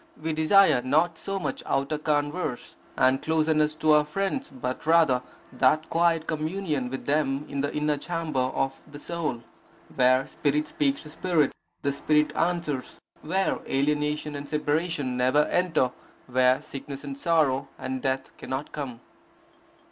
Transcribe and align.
We 0.19 0.33
desire 0.33 0.81
not 0.81 1.15
so 1.15 1.37
much 1.37 1.61
outer 1.63 1.99
converse 1.99 2.75
and 2.97 3.21
closeness 3.21 3.75
to 3.75 3.91
our 3.91 4.03
friends, 4.03 4.49
but 4.49 4.87
rather 4.87 5.21
that 5.53 5.91
quiet 5.91 6.25
communion 6.25 6.89
with 6.89 7.05
them 7.05 7.45
in 7.47 7.61
the 7.61 7.71
inner 7.71 7.97
chamber 7.97 8.39
of 8.39 8.81
the 8.91 8.97
soul, 8.97 9.43
where 9.93 10.25
spirit 10.25 10.67
speaks 10.69 11.03
to 11.03 11.11
spirit, 11.11 11.51
and 11.83 11.93
spirit 11.93 12.35
answers; 12.35 12.97
where 13.21 13.59
alienation 13.67 14.35
and 14.35 14.49
separation 14.49 15.17
never 15.17 15.43
enter; 15.45 15.91
where 16.25 16.63
sickness 16.63 17.03
and 17.03 17.15
sorrow 17.15 17.67
and 17.77 18.01
death 18.01 18.35
cannot 18.37 18.71
come. 18.71 19.01